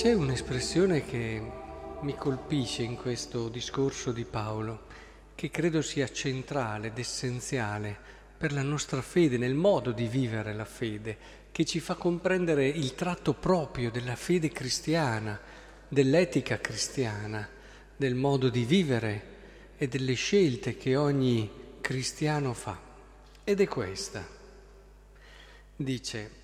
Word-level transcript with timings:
C'è 0.00 0.14
un'espressione 0.14 1.04
che 1.04 1.42
mi 2.00 2.14
colpisce 2.14 2.82
in 2.82 2.96
questo 2.96 3.50
discorso 3.50 4.12
di 4.12 4.24
Paolo, 4.24 4.86
che 5.34 5.50
credo 5.50 5.82
sia 5.82 6.10
centrale 6.10 6.86
ed 6.86 6.96
essenziale 6.96 7.98
per 8.38 8.54
la 8.54 8.62
nostra 8.62 9.02
fede, 9.02 9.36
nel 9.36 9.52
modo 9.52 9.92
di 9.92 10.06
vivere 10.06 10.54
la 10.54 10.64
fede, 10.64 11.18
che 11.52 11.66
ci 11.66 11.80
fa 11.80 11.96
comprendere 11.96 12.66
il 12.66 12.94
tratto 12.94 13.34
proprio 13.34 13.90
della 13.90 14.16
fede 14.16 14.48
cristiana, 14.48 15.38
dell'etica 15.86 16.58
cristiana, 16.58 17.46
del 17.94 18.14
modo 18.14 18.48
di 18.48 18.64
vivere 18.64 19.24
e 19.76 19.86
delle 19.86 20.14
scelte 20.14 20.78
che 20.78 20.96
ogni 20.96 21.76
cristiano 21.82 22.54
fa. 22.54 22.80
Ed 23.44 23.60
è 23.60 23.68
questa. 23.68 24.26
Dice, 25.76 26.39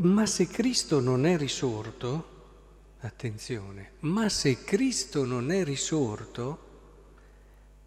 Ma 0.00 0.24
se 0.24 0.46
Cristo 0.46 0.98
non 0.98 1.26
è 1.26 1.36
risorto, 1.36 2.38
attenzione, 3.00 3.92
ma 4.00 4.30
se 4.30 4.64
Cristo 4.64 5.26
non 5.26 5.50
è 5.50 5.62
risorto, 5.62 6.68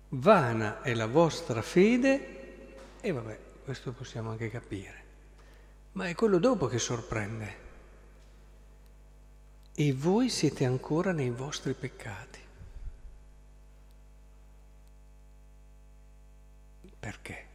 vana 0.09 0.83
è 0.83 0.93
la 0.93 1.07
vostra 1.07 1.63
fede, 1.63 2.75
e 3.01 3.11
vabbè, 3.11 3.39
questo 3.63 3.93
possiamo 3.93 4.29
anche 4.29 4.51
capire, 4.51 5.03
ma 5.93 6.07
è 6.07 6.13
quello 6.13 6.37
dopo 6.37 6.67
che 6.67 6.77
sorprende. 6.77 7.61
E 9.73 9.91
voi 9.93 10.29
siete 10.29 10.65
ancora 10.65 11.13
nei 11.13 11.31
vostri 11.31 11.73
peccati. 11.73 12.39
Perché? 16.99 17.52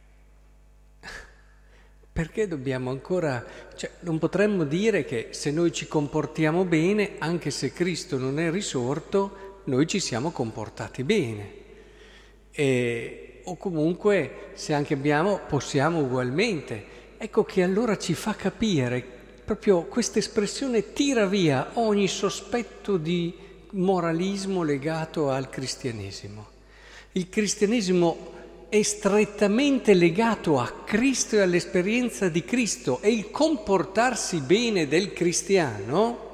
Perché 2.19 2.49
dobbiamo 2.49 2.89
ancora, 2.89 3.45
cioè 3.77 3.89
non 4.01 4.19
potremmo 4.19 4.65
dire 4.65 5.05
che 5.05 5.29
se 5.29 5.51
noi 5.51 5.71
ci 5.71 5.87
comportiamo 5.87 6.65
bene, 6.65 7.11
anche 7.19 7.49
se 7.49 7.71
Cristo 7.71 8.17
non 8.17 8.39
è 8.39 8.51
risorto, 8.51 9.61
noi 9.63 9.87
ci 9.87 10.01
siamo 10.01 10.31
comportati 10.31 11.05
bene. 11.05 11.51
E, 12.51 13.39
o 13.45 13.55
comunque 13.55 14.49
se 14.55 14.73
anche 14.73 14.95
abbiamo, 14.95 15.39
possiamo 15.47 15.99
ugualmente. 15.99 16.83
Ecco 17.17 17.45
che 17.45 17.63
allora 17.63 17.97
ci 17.97 18.13
fa 18.15 18.35
capire, 18.35 19.01
proprio 19.45 19.83
questa 19.83 20.19
espressione 20.19 20.91
tira 20.91 21.25
via 21.25 21.69
ogni 21.75 22.09
sospetto 22.09 22.97
di 22.97 23.33
moralismo 23.69 24.63
legato 24.63 25.29
al 25.29 25.49
cristianesimo. 25.49 26.47
Il 27.13 27.29
cristianesimo 27.29 28.38
è 28.69 28.83
strettamente 28.83 29.95
legato 29.95 30.59
a 30.59 30.83
Cristo 30.85 31.35
e 31.35 31.41
all'esperienza 31.41 32.29
di 32.29 32.45
Cristo 32.45 33.01
e 33.01 33.11
il 33.11 33.31
comportarsi 33.31 34.41
bene 34.41 34.87
del 34.87 35.11
cristiano 35.11 36.27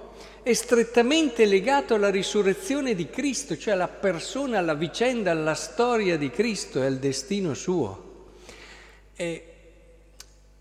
è 0.43 0.53
strettamente 0.53 1.45
legato 1.45 1.95
alla 1.95 2.09
risurrezione 2.11 2.93
di 2.93 3.09
Cristo, 3.09 3.57
cioè 3.57 3.73
alla 3.73 3.87
persona, 3.87 4.59
alla 4.59 4.75
vicenda, 4.75 5.31
alla 5.31 5.55
storia 5.55 6.17
di 6.17 6.29
Cristo 6.29 6.83
e 6.83 6.85
al 6.85 6.97
destino 6.97 7.55
suo. 7.55 8.25
E 9.15 9.53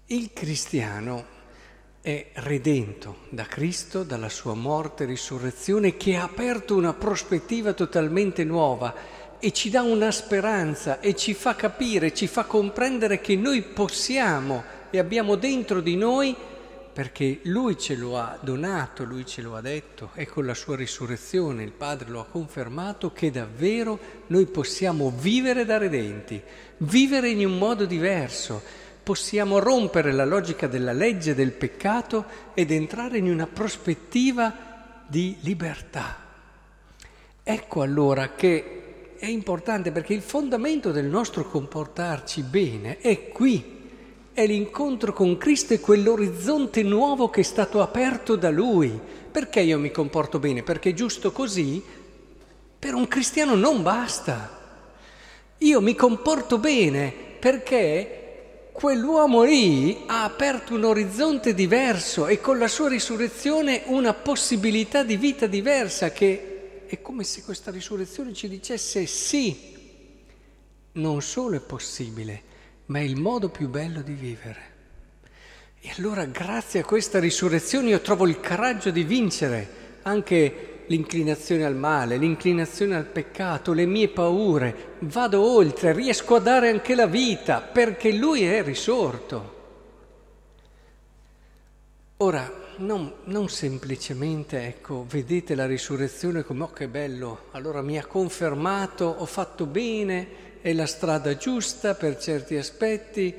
il 0.06 0.30
cristiano 0.32 1.26
è 2.00 2.28
redento 2.34 3.16
da 3.28 3.44
Cristo, 3.44 4.04
dalla 4.04 4.30
sua 4.30 4.54
morte 4.54 5.02
e 5.02 5.06
risurrezione, 5.06 5.98
che 5.98 6.16
ha 6.16 6.22
aperto 6.22 6.76
una 6.76 6.94
prospettiva 6.94 7.74
totalmente 7.74 8.44
nuova 8.44 8.94
e 9.44 9.52
ci 9.52 9.68
dà 9.68 9.82
una 9.82 10.10
speranza 10.10 11.00
e 11.00 11.14
ci 11.14 11.34
fa 11.34 11.54
capire, 11.54 12.14
ci 12.14 12.26
fa 12.26 12.44
comprendere 12.44 13.20
che 13.20 13.36
noi 13.36 13.60
possiamo 13.60 14.64
e 14.88 14.98
abbiamo 14.98 15.34
dentro 15.34 15.82
di 15.82 15.96
noi, 15.96 16.34
perché 16.90 17.40
Lui 17.42 17.76
ce 17.76 17.94
lo 17.94 18.16
ha 18.16 18.38
donato, 18.40 19.04
Lui 19.04 19.26
ce 19.26 19.42
lo 19.42 19.54
ha 19.54 19.60
detto 19.60 20.12
e 20.14 20.24
con 20.24 20.46
la 20.46 20.54
sua 20.54 20.76
risurrezione 20.76 21.62
il 21.62 21.72
Padre 21.72 22.08
lo 22.08 22.20
ha 22.20 22.24
confermato, 22.24 23.12
che 23.12 23.30
davvero 23.30 23.98
noi 24.28 24.46
possiamo 24.46 25.12
vivere 25.14 25.66
da 25.66 25.76
redenti, 25.76 26.40
vivere 26.78 27.28
in 27.28 27.44
un 27.44 27.58
modo 27.58 27.84
diverso, 27.84 28.62
possiamo 29.02 29.58
rompere 29.58 30.12
la 30.12 30.24
logica 30.24 30.66
della 30.66 30.94
legge 30.94 31.34
del 31.34 31.52
peccato 31.52 32.24
ed 32.54 32.70
entrare 32.70 33.18
in 33.18 33.30
una 33.30 33.46
prospettiva 33.46 35.02
di 35.06 35.36
libertà. 35.40 36.16
Ecco 37.42 37.82
allora 37.82 38.30
che 38.34 38.78
è 39.24 39.28
importante 39.28 39.90
perché 39.90 40.12
il 40.12 40.20
fondamento 40.20 40.92
del 40.92 41.06
nostro 41.06 41.48
comportarci 41.48 42.42
bene 42.42 42.98
è 42.98 43.28
qui, 43.28 43.72
è 44.34 44.46
l'incontro 44.46 45.14
con 45.14 45.38
Cristo 45.38 45.72
e 45.72 45.80
quell'orizzonte 45.80 46.82
nuovo 46.82 47.30
che 47.30 47.40
è 47.40 47.44
stato 47.44 47.80
aperto 47.80 48.36
da 48.36 48.50
Lui. 48.50 49.00
Perché 49.30 49.60
io 49.60 49.78
mi 49.78 49.90
comporto 49.90 50.38
bene? 50.38 50.62
Perché 50.62 50.92
giusto 50.92 51.32
così? 51.32 51.82
Per 52.78 52.92
un 52.92 53.08
cristiano 53.08 53.54
non 53.54 53.82
basta. 53.82 54.60
Io 55.58 55.80
mi 55.80 55.94
comporto 55.94 56.58
bene 56.58 57.10
perché 57.38 58.68
quell'uomo 58.72 59.42
lì 59.42 60.02
ha 60.04 60.24
aperto 60.24 60.74
un 60.74 60.84
orizzonte 60.84 61.54
diverso 61.54 62.26
e 62.26 62.42
con 62.42 62.58
la 62.58 62.68
sua 62.68 62.90
risurrezione 62.90 63.84
una 63.86 64.12
possibilità 64.12 65.02
di 65.02 65.16
vita 65.16 65.46
diversa 65.46 66.12
che 66.12 66.53
è 66.86 67.00
come 67.00 67.24
se 67.24 67.42
questa 67.42 67.70
risurrezione 67.70 68.32
ci 68.32 68.48
dicesse 68.48 69.06
sì, 69.06 69.72
non 70.92 71.22
solo 71.22 71.56
è 71.56 71.60
possibile, 71.60 72.42
ma 72.86 72.98
è 72.98 73.02
il 73.02 73.16
modo 73.16 73.48
più 73.48 73.68
bello 73.68 74.02
di 74.02 74.12
vivere. 74.12 74.72
E 75.80 75.90
allora 75.98 76.24
grazie 76.24 76.80
a 76.80 76.84
questa 76.84 77.18
risurrezione 77.18 77.90
io 77.90 78.00
trovo 78.00 78.26
il 78.26 78.40
coraggio 78.40 78.90
di 78.90 79.04
vincere 79.04 79.82
anche 80.02 80.84
l'inclinazione 80.86 81.64
al 81.64 81.76
male, 81.76 82.16
l'inclinazione 82.16 82.94
al 82.94 83.06
peccato, 83.06 83.72
le 83.72 83.86
mie 83.86 84.08
paure, 84.08 84.96
vado 85.00 85.40
oltre, 85.40 85.92
riesco 85.92 86.36
a 86.36 86.40
dare 86.40 86.70
anche 86.70 86.94
la 86.94 87.06
vita 87.06 87.60
perché 87.60 88.12
Lui 88.12 88.44
è 88.44 88.62
risorto. 88.62 89.52
Ora, 92.18 92.63
non, 92.78 93.12
non, 93.24 93.48
semplicemente, 93.48 94.66
ecco, 94.66 95.04
vedete 95.08 95.54
la 95.54 95.66
risurrezione 95.66 96.42
come, 96.42 96.64
oh 96.64 96.72
che 96.72 96.88
bello, 96.88 97.44
allora 97.52 97.82
mi 97.82 97.98
ha 97.98 98.06
confermato, 98.06 99.04
ho 99.04 99.26
fatto 99.26 99.66
bene, 99.66 100.60
è 100.60 100.72
la 100.72 100.86
strada 100.86 101.36
giusta 101.36 101.94
per 101.94 102.18
certi 102.18 102.56
aspetti, 102.56 103.34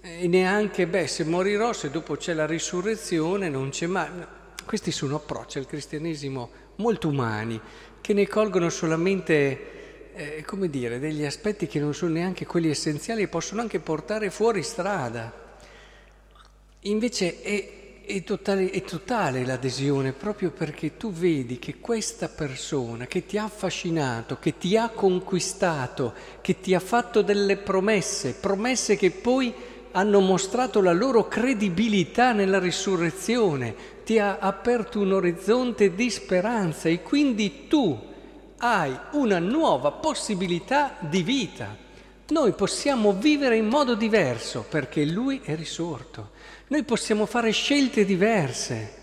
e 0.00 0.26
neanche, 0.26 0.86
beh, 0.86 1.06
se 1.06 1.24
morirò, 1.24 1.72
se 1.72 1.90
dopo 1.90 2.16
c'è 2.16 2.32
la 2.32 2.46
risurrezione, 2.46 3.48
non 3.48 3.70
c'è 3.70 3.86
mai. 3.86 4.08
Questi 4.64 4.90
sono 4.90 5.16
approcci 5.16 5.58
al 5.58 5.66
cristianesimo 5.66 6.50
molto 6.76 7.08
umani, 7.08 7.60
che 8.00 8.12
ne 8.14 8.26
colgono 8.26 8.68
solamente, 8.70 10.12
eh, 10.14 10.44
come 10.46 10.70
dire, 10.70 10.98
degli 10.98 11.24
aspetti 11.24 11.66
che 11.66 11.80
non 11.80 11.94
sono 11.94 12.12
neanche 12.12 12.46
quelli 12.46 12.70
essenziali 12.70 13.22
e 13.22 13.28
possono 13.28 13.60
anche 13.60 13.80
portare 13.80 14.30
fuori 14.30 14.62
strada. 14.62 15.46
Invece 16.82 17.42
è 17.42 17.77
è 18.08 18.24
totale, 18.24 18.70
è 18.70 18.82
totale 18.82 19.44
l'adesione 19.44 20.12
proprio 20.12 20.50
perché 20.50 20.96
tu 20.96 21.12
vedi 21.12 21.58
che 21.58 21.78
questa 21.78 22.30
persona 22.30 23.06
che 23.06 23.26
ti 23.26 23.36
ha 23.36 23.44
affascinato, 23.44 24.38
che 24.40 24.56
ti 24.56 24.78
ha 24.78 24.88
conquistato, 24.88 26.14
che 26.40 26.58
ti 26.58 26.74
ha 26.74 26.80
fatto 26.80 27.20
delle 27.20 27.58
promesse, 27.58 28.32
promesse 28.32 28.96
che 28.96 29.10
poi 29.10 29.52
hanno 29.92 30.20
mostrato 30.20 30.80
la 30.80 30.92
loro 30.92 31.28
credibilità 31.28 32.32
nella 32.32 32.58
risurrezione, 32.58 33.74
ti 34.04 34.18
ha 34.18 34.38
aperto 34.38 35.00
un 35.00 35.12
orizzonte 35.12 35.94
di 35.94 36.08
speranza 36.08 36.88
e 36.88 37.02
quindi 37.02 37.66
tu 37.68 38.06
hai 38.56 38.98
una 39.12 39.38
nuova 39.38 39.92
possibilità 39.92 40.96
di 41.00 41.22
vita. 41.22 41.87
Noi 42.30 42.52
possiamo 42.52 43.14
vivere 43.14 43.56
in 43.56 43.68
modo 43.68 43.94
diverso 43.94 44.62
perché 44.68 45.06
Lui 45.06 45.40
è 45.42 45.56
risorto. 45.56 46.32
Noi 46.68 46.82
possiamo 46.84 47.24
fare 47.24 47.50
scelte 47.52 48.04
diverse. 48.04 48.96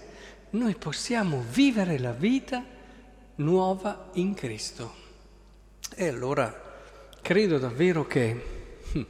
Noi 0.52 0.76
possiamo 0.76 1.44
vivere 1.50 1.98
la 1.98 2.12
vita 2.12 2.64
nuova 3.38 4.10
in 4.14 4.36
Cristo. 4.36 4.94
E 5.96 6.08
allora 6.08 6.54
credo 7.20 7.58
davvero 7.58 8.06
che 8.06 8.44
hm, 8.92 9.06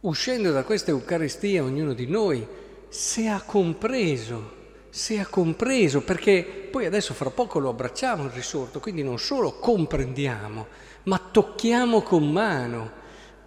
uscendo 0.00 0.50
da 0.50 0.64
questa 0.64 0.90
Eucaristia 0.90 1.62
ognuno 1.62 1.92
di 1.92 2.06
noi, 2.06 2.46
se 2.88 3.28
ha 3.28 3.42
compreso, 3.42 4.56
se 4.88 5.20
ha 5.20 5.26
compreso, 5.26 6.00
perché 6.00 6.68
poi 6.70 6.86
adesso 6.86 7.12
fra 7.12 7.28
poco 7.28 7.58
lo 7.58 7.68
abbracciamo 7.68 8.24
il 8.24 8.30
risorto, 8.30 8.80
quindi 8.80 9.02
non 9.02 9.18
solo 9.18 9.58
comprendiamo, 9.58 10.66
ma 11.02 11.18
tocchiamo 11.18 12.00
con 12.00 12.30
mano 12.30 12.99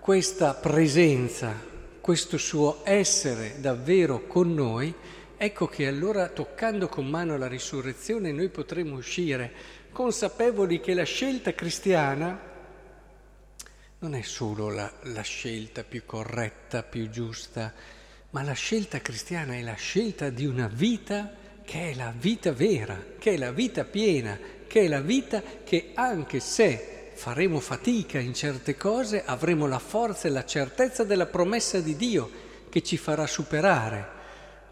questa 0.03 0.53
presenza, 0.53 1.55
questo 2.01 2.37
suo 2.37 2.81
essere 2.83 3.61
davvero 3.61 4.27
con 4.27 4.53
noi, 4.53 4.93
ecco 5.37 5.67
che 5.67 5.87
allora 5.87 6.27
toccando 6.27 6.89
con 6.89 7.07
mano 7.07 7.37
la 7.37 7.47
risurrezione 7.47 8.33
noi 8.33 8.49
potremo 8.49 8.97
uscire 8.97 9.49
consapevoli 9.93 10.81
che 10.81 10.93
la 10.93 11.05
scelta 11.05 11.53
cristiana 11.53 12.37
non 13.99 14.13
è 14.13 14.21
solo 14.23 14.69
la, 14.69 14.91
la 15.03 15.21
scelta 15.21 15.85
più 15.85 16.03
corretta, 16.05 16.83
più 16.83 17.09
giusta, 17.09 17.73
ma 18.31 18.43
la 18.43 18.51
scelta 18.51 18.99
cristiana 18.99 19.53
è 19.53 19.61
la 19.61 19.75
scelta 19.75 20.29
di 20.29 20.45
una 20.45 20.67
vita 20.67 21.33
che 21.63 21.91
è 21.91 21.93
la 21.93 22.13
vita 22.13 22.51
vera, 22.51 23.01
che 23.17 23.35
è 23.35 23.37
la 23.37 23.53
vita 23.53 23.85
piena, 23.85 24.37
che 24.67 24.81
è 24.81 24.87
la 24.89 24.99
vita 24.99 25.41
che 25.63 25.91
anche 25.93 26.41
se 26.41 26.92
faremo 27.13 27.59
fatica 27.59 28.19
in 28.19 28.33
certe 28.33 28.75
cose, 28.75 29.23
avremo 29.23 29.67
la 29.67 29.79
forza 29.79 30.27
e 30.27 30.31
la 30.31 30.45
certezza 30.45 31.03
della 31.03 31.25
promessa 31.25 31.79
di 31.79 31.95
Dio 31.95 32.29
che 32.69 32.81
ci 32.81 32.97
farà 32.97 33.27
superare 33.27 34.07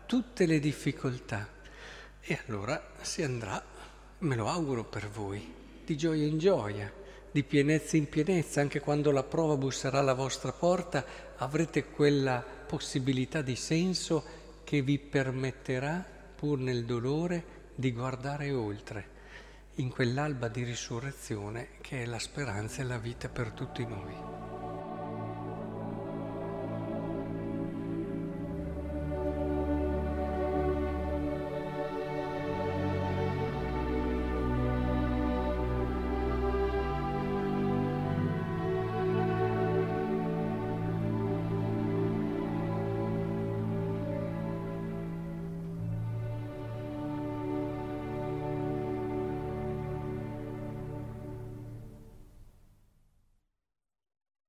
tutte 0.06 0.46
le 0.46 0.60
difficoltà. 0.60 1.48
E 2.20 2.40
allora 2.48 2.94
si 3.02 3.24
andrà, 3.24 3.64
me 4.20 4.36
lo 4.36 4.48
auguro 4.48 4.84
per 4.84 5.10
voi, 5.10 5.54
di 5.86 5.96
gioia 5.96 6.26
in 6.26 6.38
gioia, 6.38 6.92
di 7.32 7.44
pienezza 7.44 7.98
in 7.98 8.10
pienezza, 8.10 8.62
anche 8.62 8.80
quando 8.80 9.12
la 9.12 9.24
prova 9.24 9.56
busserà 9.56 10.00
alla 10.00 10.14
vostra 10.14 10.52
porta, 10.52 11.06
avrete 11.38 11.86
quella 11.86 12.44
possibilità 12.68 13.42
di 13.42 13.56
senso 13.56 14.24
che 14.64 14.82
vi 14.82 15.00
permetterà, 15.00 16.06
pur 16.36 16.60
nel 16.60 16.86
dolore, 16.86 17.60
di 17.76 17.92
guardare 17.92 18.52
oltre 18.52 19.20
in 19.76 19.90
quell'alba 19.90 20.50
di 20.50 20.64
risurrezione 20.64 21.70
che 21.80 22.04
è 22.04 22.06
la 22.06 22.20
speranza 22.20 22.82
e 22.82 22.86
la 22.86 22.98
vita 22.98 23.30
per 23.30 23.52
tutti 23.52 23.86
noi. 23.86 24.51